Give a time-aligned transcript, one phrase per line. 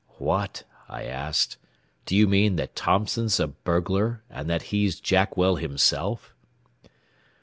[0.17, 1.57] "What?" I asked;
[2.07, 6.33] "do you mean that Thompson's a burglar; and that he's Jackwell himself?"